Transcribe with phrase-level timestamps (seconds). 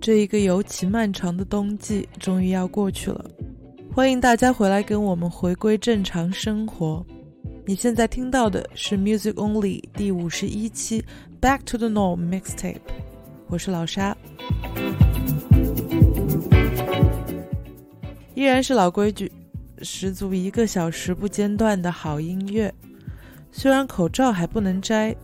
[0.00, 3.30] 这一个尤其漫长的冬季终于要过去了，
[3.94, 7.04] 欢迎大家回来跟我们回归正常生活。
[7.66, 11.04] 你现在听到的是 Music Only 第五十一期
[11.38, 12.80] Back to the Normal Mixtape，
[13.48, 14.16] 我是老沙，
[18.34, 19.30] 依然是老规矩，
[19.82, 22.72] 十足一个小时不间断的好音乐。
[23.52, 25.14] 虽然口罩还不能摘。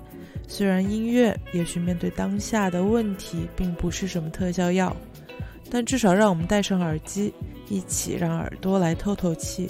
[0.49, 4.97] 虽然音乐也许面对当下的问题并不是什么特效药，
[5.71, 7.33] 但至少让我们戴上耳机，
[7.69, 9.69] 一起让耳朵来透透气。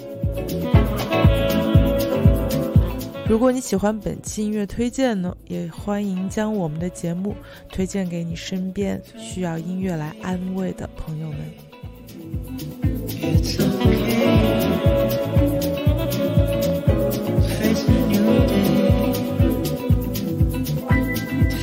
[3.28, 7.34] 如果你喜欢本期音乐推荐呢，也欢迎将我们的节目
[7.72, 11.38] 推荐给你身边需要音乐来安慰的朋友们。
[13.18, 13.56] It's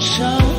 [0.00, 0.49] 伤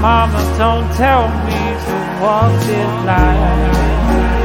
[0.00, 4.37] mama don't tell me to walk this line.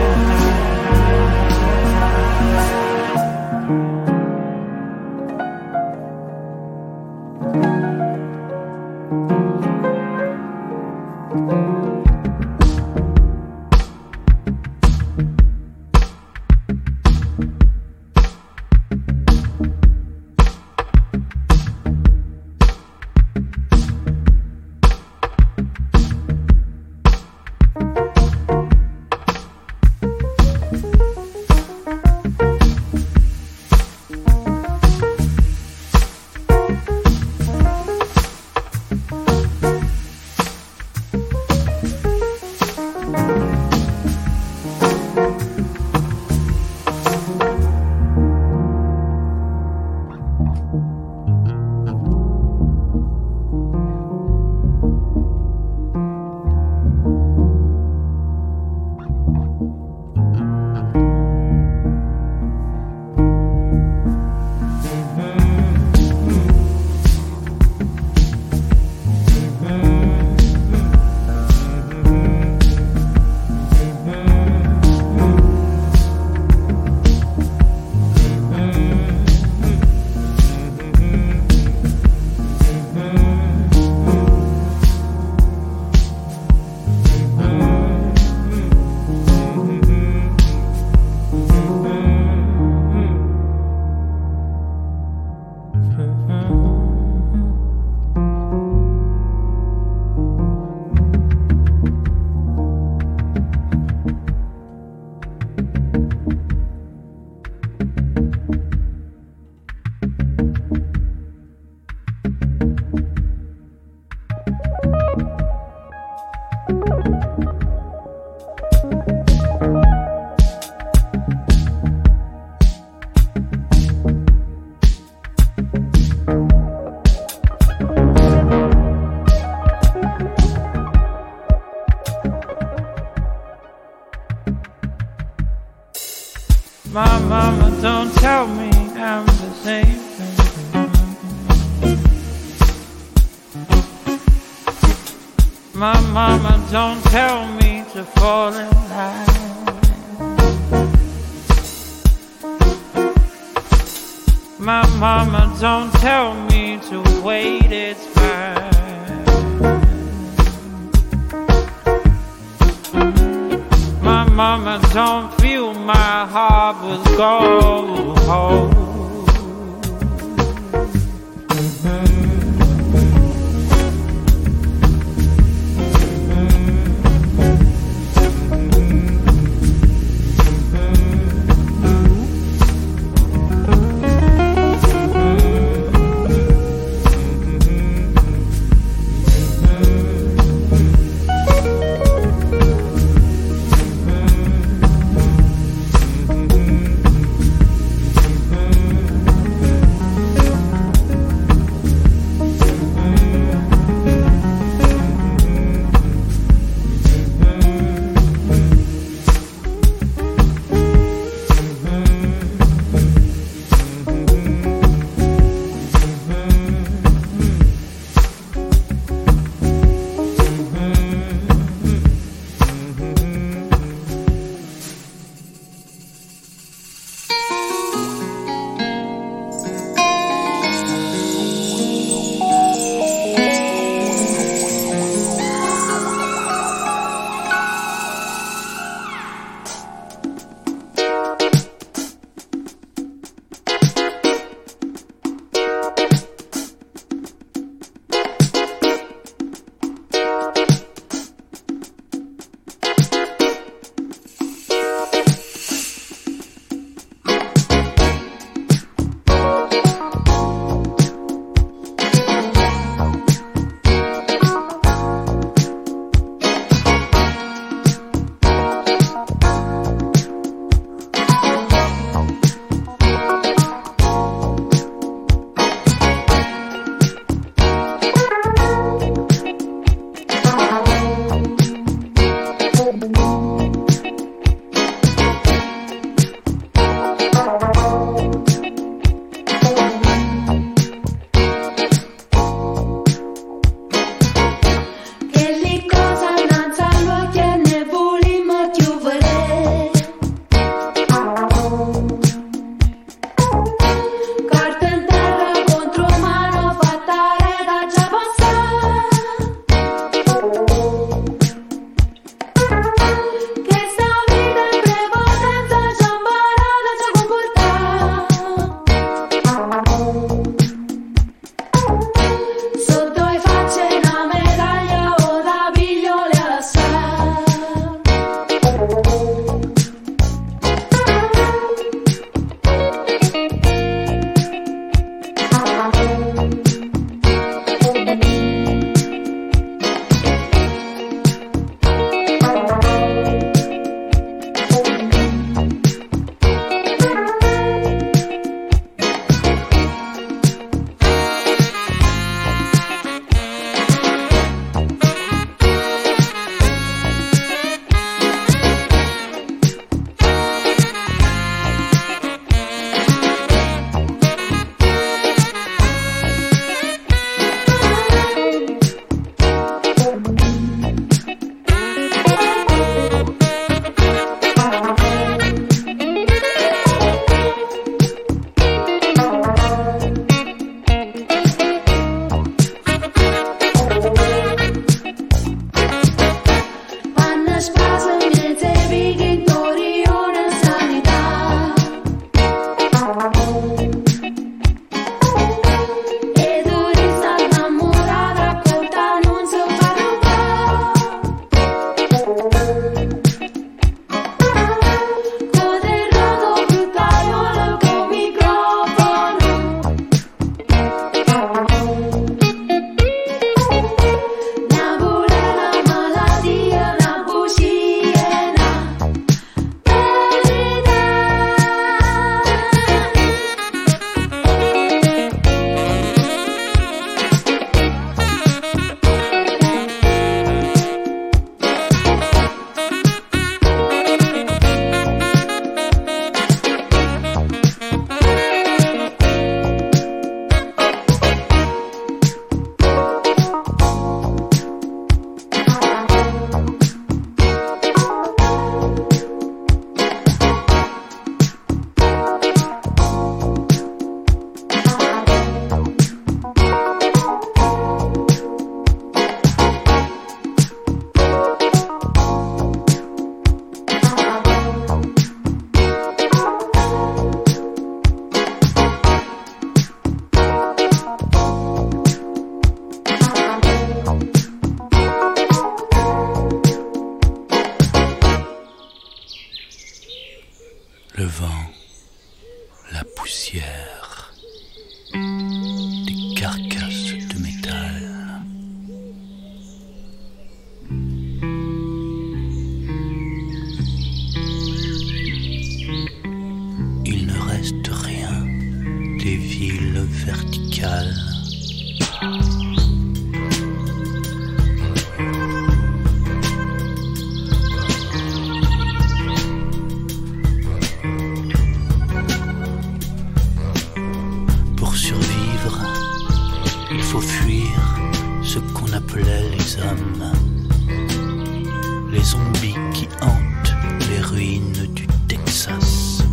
[522.12, 523.74] les zombies qui hantent
[524.10, 526.24] les ruines du Texas.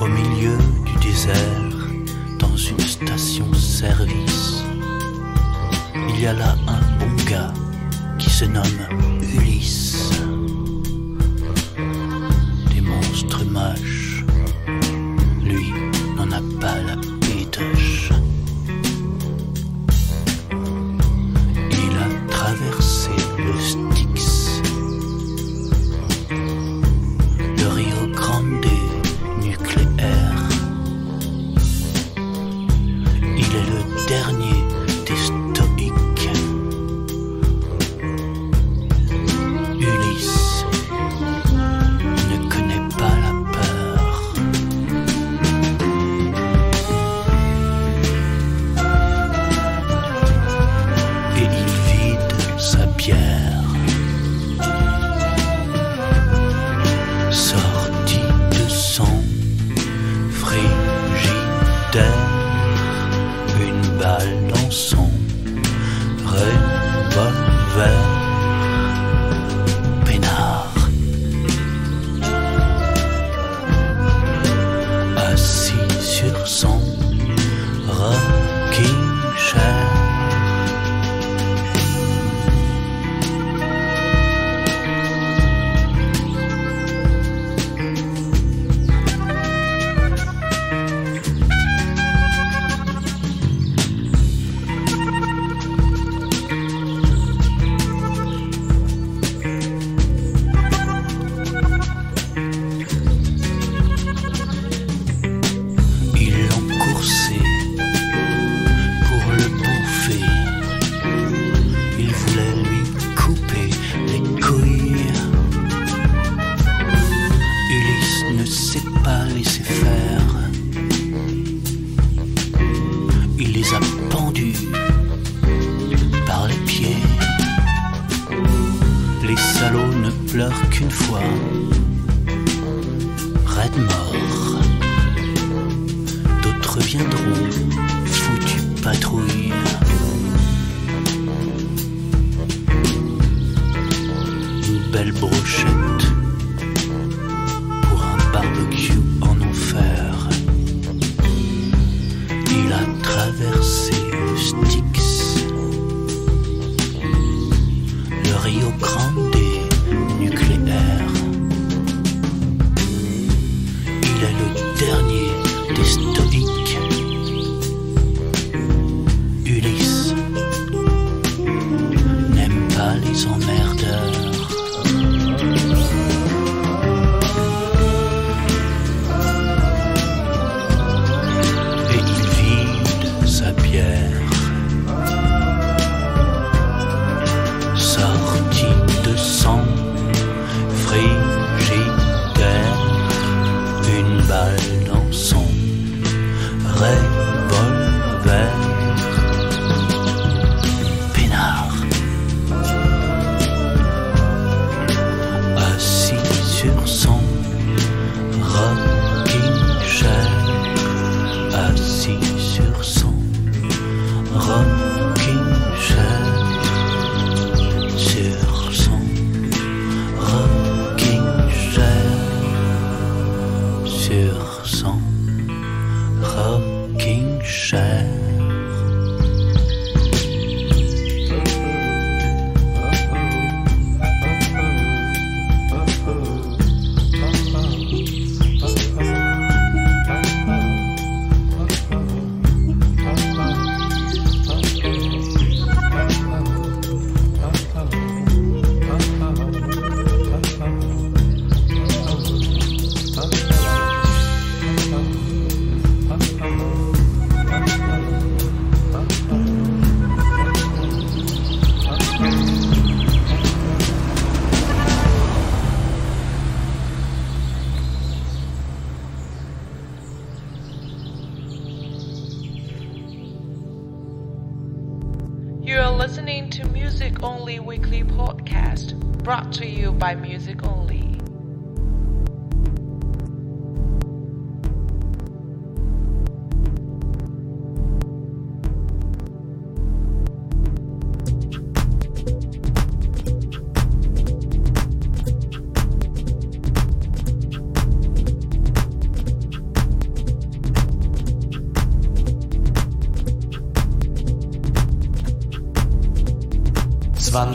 [0.00, 1.88] Au milieu du désert,
[2.38, 4.62] dans une station-service,
[6.08, 6.56] il y a là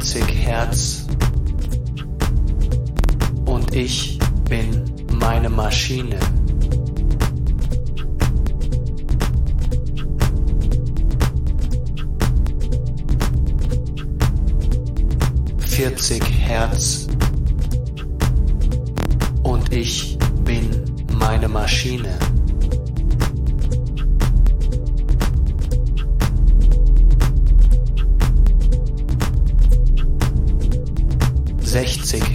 [0.04, 1.08] 80 Hertz
[3.46, 4.84] und ich bin
[5.18, 6.20] meine Maschine.
[15.60, 17.08] Vierzig Hertz
[19.44, 20.70] und ich bin
[21.18, 22.20] meine Maschine.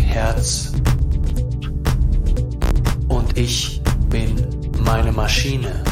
[0.09, 0.73] Herz
[3.09, 4.35] und ich bin
[4.83, 5.88] meine Maschine.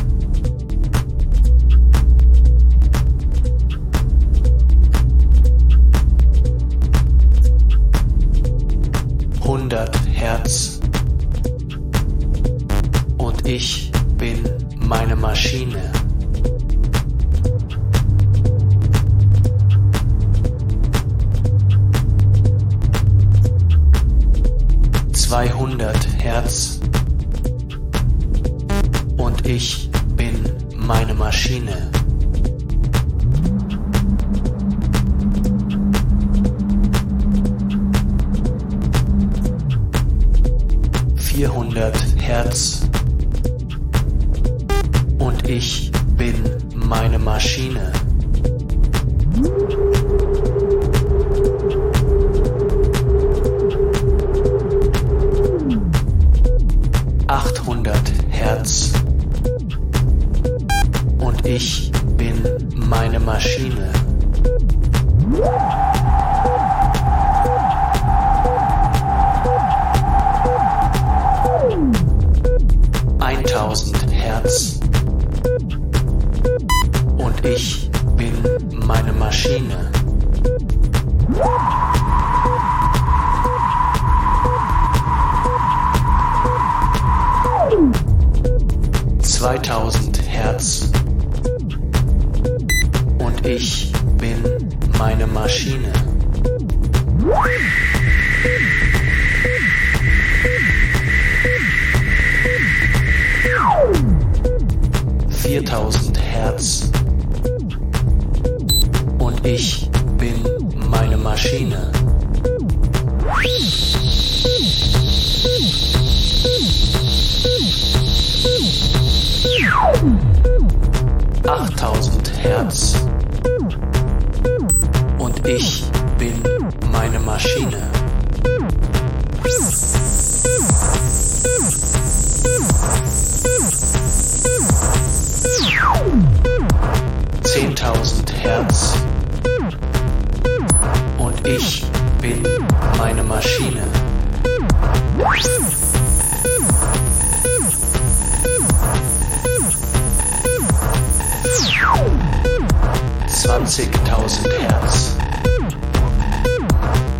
[153.57, 155.17] 20.000 Hertz.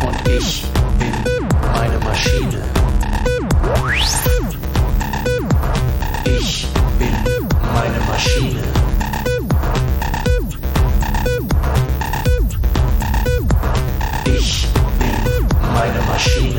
[0.05, 0.63] Und ich
[0.99, 1.11] bin
[1.73, 2.61] meine Maschine.
[6.25, 6.67] Ich
[6.99, 7.13] bin
[7.73, 8.63] meine Maschine.
[14.25, 14.67] Ich
[14.99, 16.56] bin meine Maschine.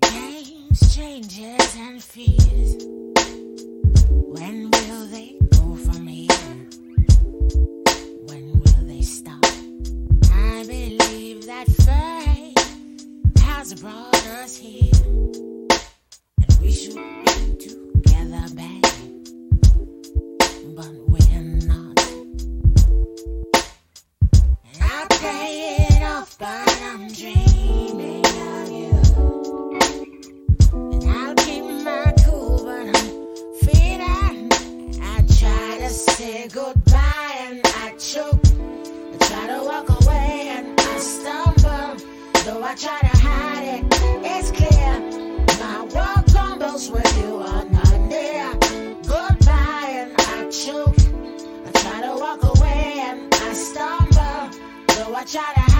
[0.00, 2.84] Games, changes, and fears.
[4.32, 6.28] When will they go from here?
[8.24, 9.44] When will they stop?
[10.32, 12.58] I believe that fate
[13.40, 14.90] has brought us here,
[16.40, 18.86] and we should be together, babe.
[20.74, 21.98] But we're not.
[24.64, 27.73] And I play it off, but I'm dreaming.
[42.66, 43.84] I try to hide it.
[44.24, 44.98] It's clear.
[45.60, 48.54] My world crumbles when you are not near.
[49.02, 50.96] Goodbye, and I choke.
[51.66, 54.48] I try to walk away, and I stumble.
[54.96, 55.73] Though I try to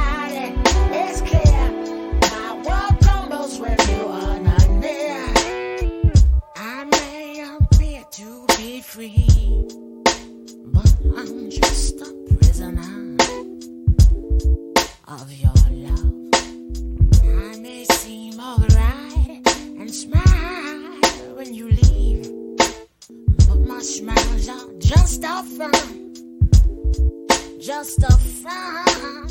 [27.77, 29.29] just a song.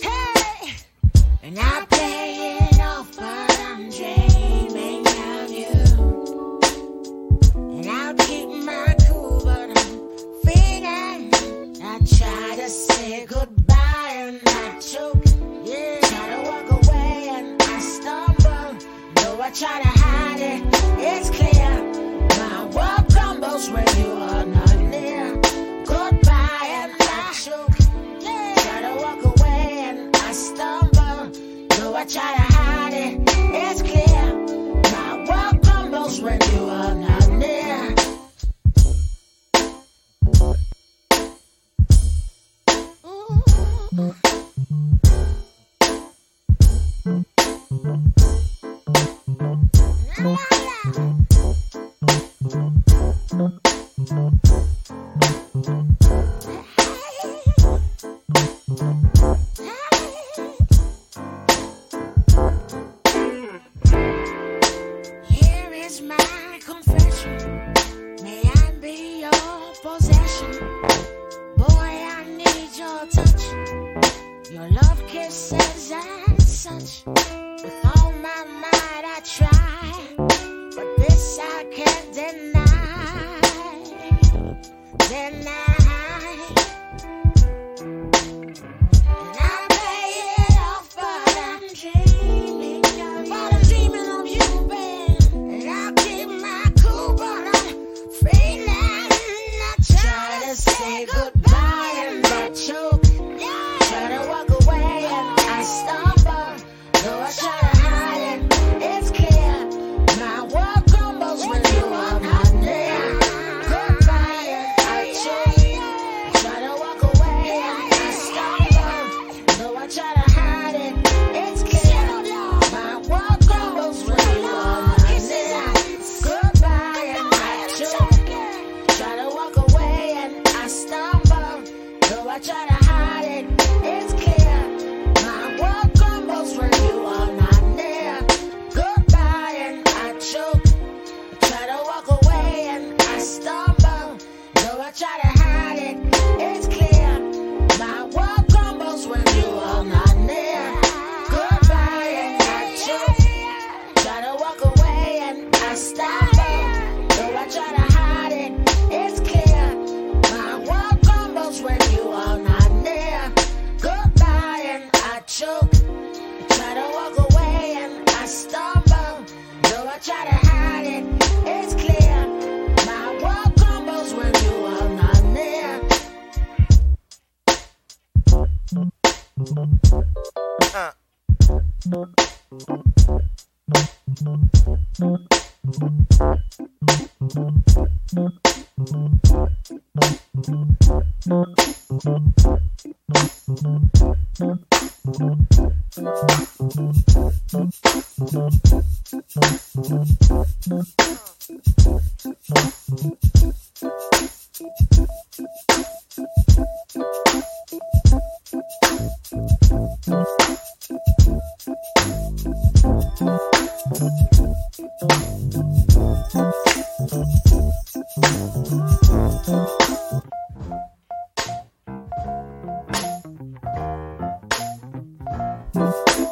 [0.00, 0.70] Hey,
[1.42, 5.74] and I pay it off, but I'm dreaming of you.
[7.76, 9.92] And I'll keep my cool, but I'm
[10.44, 11.32] feeling.
[11.82, 15.24] I try to say goodbye and I choke.
[15.64, 18.78] Yeah, try to walk away and I stumble.
[19.16, 19.95] No, I try to.
[32.06, 33.20] not try to hide it.
[33.28, 34.34] It's clear.
[34.92, 37.25] My world crumbles when you are not.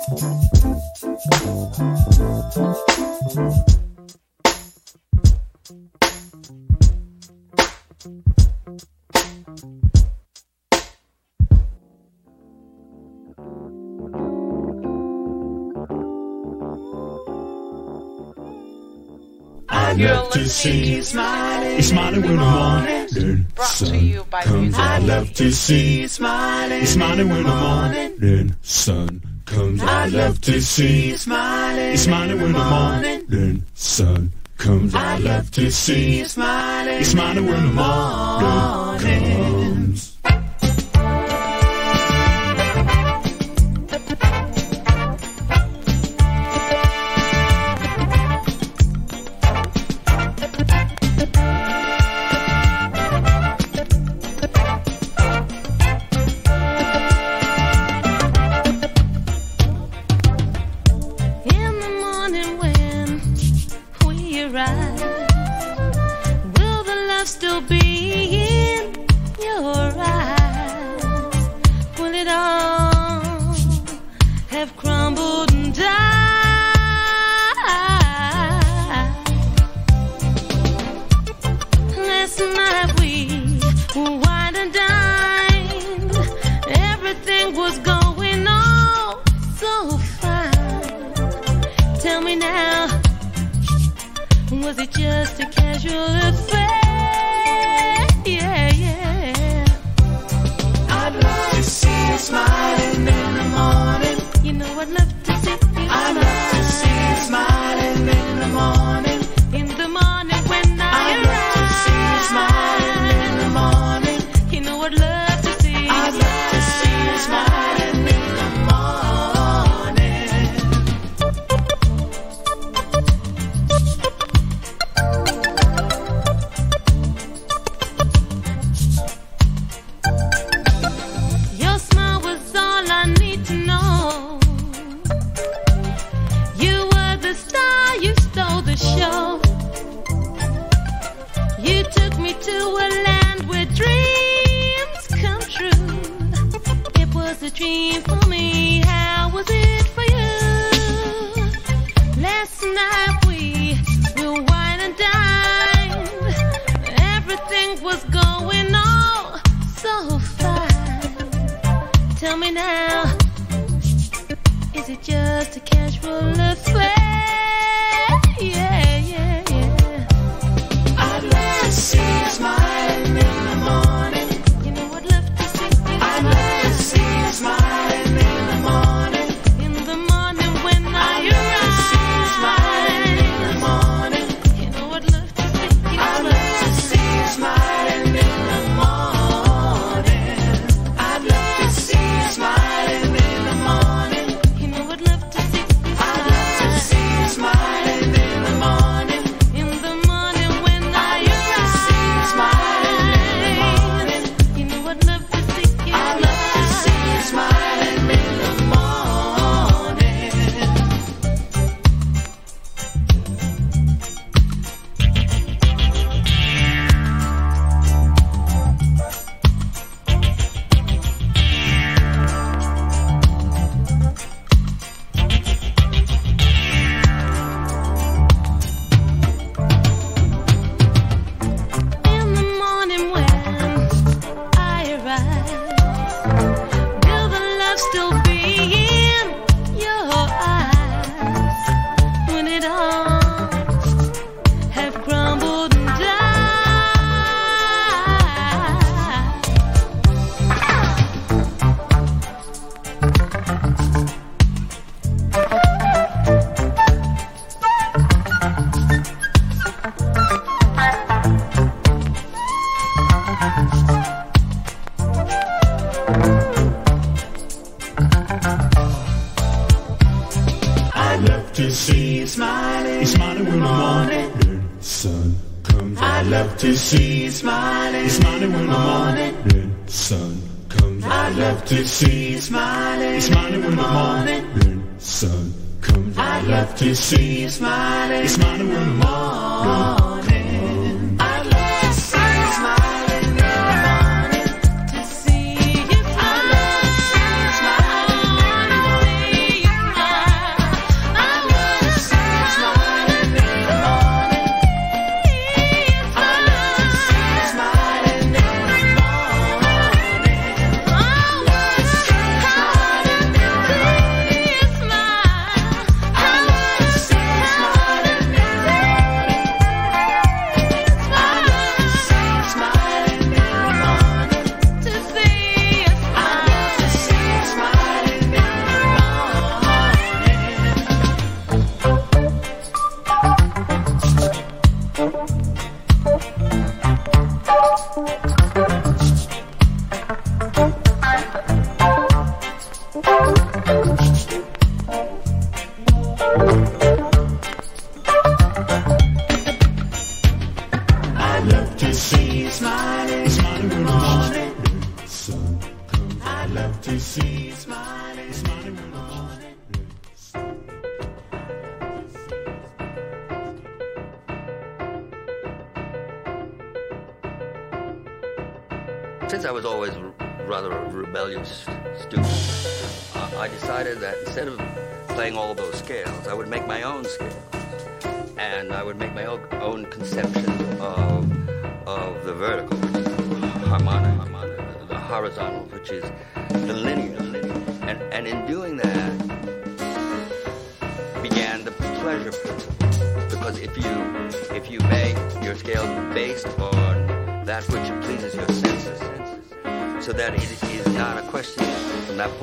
[0.06, 0.10] I
[19.96, 21.76] love to see you smiling.
[21.76, 24.74] He's smiling when the morning sun comes.
[24.74, 26.80] I love to see you smiling.
[26.80, 29.33] He's smiling when the morning sun
[29.78, 29.90] comes.
[29.90, 31.90] I love to see you smiling.
[31.92, 34.94] You smiling when the morning sun comes.
[34.94, 36.98] I'd love to see you smiling.
[36.98, 40.13] You smiling when the morning comes.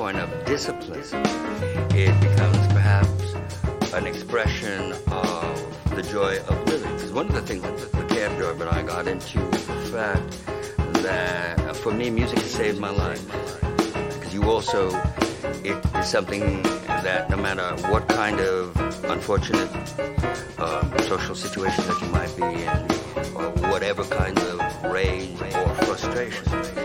[0.02, 1.00] From that point of discipline,
[1.94, 3.34] it becomes perhaps
[3.94, 6.92] an expression of the joy of living.
[6.94, 9.74] Because one of the things that the cab driver and I got into was the
[9.92, 13.24] fact that for me, music has saved my life.
[14.14, 14.90] Because you also,
[15.62, 19.70] it is something that no matter what kind of unfortunate
[20.58, 26.81] um, social situation that you might be in, or whatever kind of rage or frustration,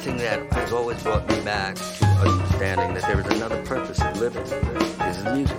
[0.00, 4.18] thing that has always brought me back to understanding that there is another purpose of
[4.18, 5.58] living is music.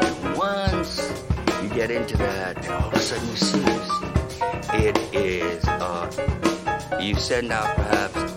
[0.00, 1.22] And once
[1.62, 3.62] you get into that, and all of a sudden you see
[4.82, 6.10] it is, uh,
[6.98, 8.32] you send out perhaps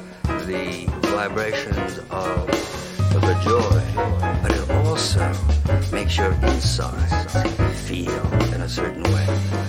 [0.46, 2.50] the vibrations of,
[3.16, 3.82] of the joy,
[4.42, 5.32] but it also
[5.94, 9.69] makes your insides feel in a certain way.